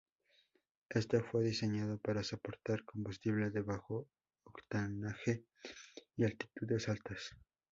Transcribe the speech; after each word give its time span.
Este 0.89 1.21
fue 1.21 1.43
diseñado 1.43 1.99
para 1.99 2.23
soportar 2.23 2.83
combustible 2.85 3.51
de 3.51 3.61
bajo 3.61 4.09
octanaje 4.45 5.45
y 6.17 6.23
altitudes 6.23 6.89
altas. 6.89 7.35